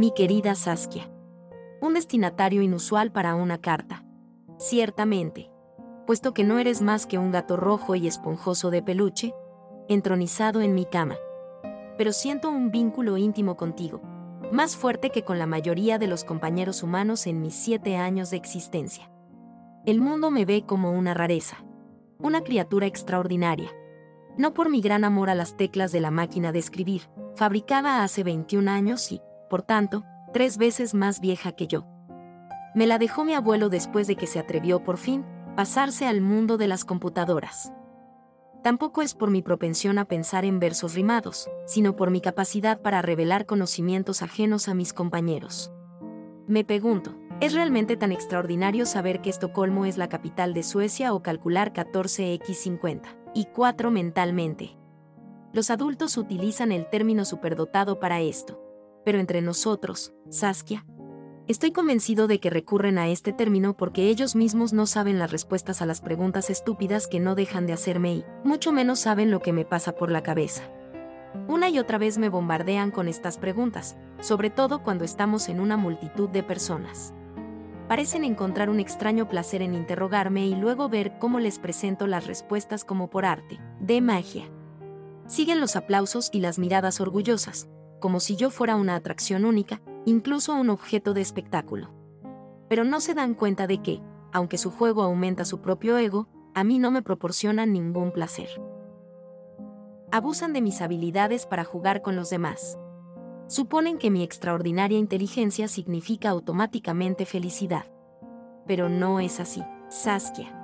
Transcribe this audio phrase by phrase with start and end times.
[0.00, 1.10] Mi querida Saskia.
[1.82, 4.02] Un destinatario inusual para una carta.
[4.56, 5.50] Ciertamente.
[6.06, 9.34] Puesto que no eres más que un gato rojo y esponjoso de peluche,
[9.90, 11.16] entronizado en mi cama.
[11.98, 14.00] Pero siento un vínculo íntimo contigo,
[14.50, 18.38] más fuerte que con la mayoría de los compañeros humanos en mis siete años de
[18.38, 19.10] existencia.
[19.84, 21.58] El mundo me ve como una rareza,
[22.18, 23.70] una criatura extraordinaria.
[24.38, 27.02] No por mi gran amor a las teclas de la máquina de escribir,
[27.34, 31.84] fabricada hace 21 años y, por tanto, tres veces más vieja que yo.
[32.74, 35.26] Me la dejó mi abuelo después de que se atrevió por fin
[35.56, 37.72] pasarse al mundo de las computadoras.
[38.62, 43.02] Tampoco es por mi propensión a pensar en versos rimados, sino por mi capacidad para
[43.02, 45.72] revelar conocimientos ajenos a mis compañeros.
[46.46, 51.22] Me pregunto, ¿es realmente tan extraordinario saber que Estocolmo es la capital de Suecia o
[51.22, 53.02] calcular 14x50
[53.34, 54.76] y 4 mentalmente?
[55.52, 58.69] Los adultos utilizan el término superdotado para esto.
[59.04, 60.84] Pero entre nosotros, Saskia,
[61.50, 65.82] Estoy convencido de que recurren a este término porque ellos mismos no saben las respuestas
[65.82, 69.52] a las preguntas estúpidas que no dejan de hacerme y, mucho menos saben lo que
[69.52, 70.62] me pasa por la cabeza.
[71.48, 75.76] Una y otra vez me bombardean con estas preguntas, sobre todo cuando estamos en una
[75.76, 77.14] multitud de personas.
[77.88, 82.84] Parecen encontrar un extraño placer en interrogarme y luego ver cómo les presento las respuestas
[82.84, 84.48] como por arte, de magia.
[85.26, 87.68] Siguen los aplausos y las miradas orgullosas,
[88.00, 91.90] como si yo fuera una atracción única, incluso un objeto de espectáculo.
[92.68, 94.00] Pero no se dan cuenta de que,
[94.32, 98.48] aunque su juego aumenta su propio ego, a mí no me proporciona ningún placer.
[100.12, 102.78] Abusan de mis habilidades para jugar con los demás.
[103.46, 107.86] Suponen que mi extraordinaria inteligencia significa automáticamente felicidad.
[108.66, 110.56] Pero no es así, Saskia.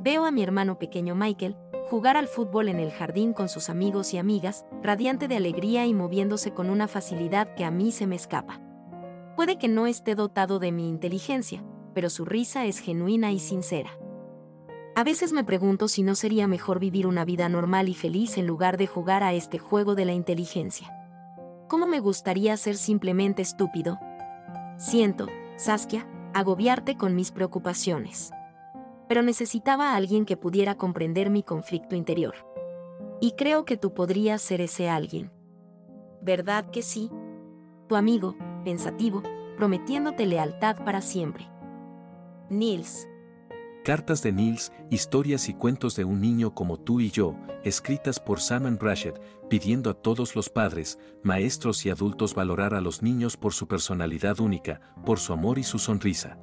[0.00, 1.56] Veo a mi hermano pequeño Michael,
[1.88, 5.94] jugar al fútbol en el jardín con sus amigos y amigas, radiante de alegría y
[5.94, 8.60] moviéndose con una facilidad que a mí se me escapa.
[9.36, 11.64] Puede que no esté dotado de mi inteligencia,
[11.94, 13.90] pero su risa es genuina y sincera.
[14.96, 18.46] A veces me pregunto si no sería mejor vivir una vida normal y feliz en
[18.46, 20.92] lugar de jugar a este juego de la inteligencia.
[21.68, 23.98] ¿Cómo me gustaría ser simplemente estúpido?
[24.78, 28.32] Siento, Saskia, agobiarte con mis preocupaciones
[29.08, 32.34] pero necesitaba a alguien que pudiera comprender mi conflicto interior.
[33.20, 35.30] Y creo que tú podrías ser ese alguien.
[36.20, 37.10] ¿Verdad que sí?
[37.88, 39.22] Tu amigo, pensativo,
[39.56, 41.48] prometiéndote lealtad para siempre.
[42.50, 43.08] Nils.
[43.84, 48.40] Cartas de Nils, historias y cuentos de un niño como tú y yo, escritas por
[48.40, 49.14] Simon Brashed,
[49.48, 54.40] pidiendo a todos los padres, maestros y adultos valorar a los niños por su personalidad
[54.40, 56.36] única, por su amor y su sonrisa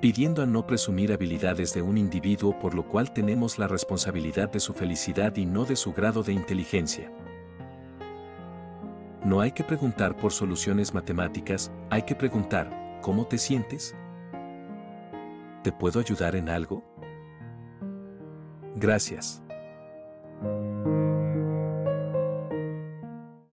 [0.00, 4.60] pidiendo a no presumir habilidades de un individuo por lo cual tenemos la responsabilidad de
[4.60, 7.12] su felicidad y no de su grado de inteligencia.
[9.24, 13.96] No hay que preguntar por soluciones matemáticas, hay que preguntar, ¿cómo te sientes?
[15.64, 16.84] ¿Te puedo ayudar en algo?
[18.76, 19.42] Gracias.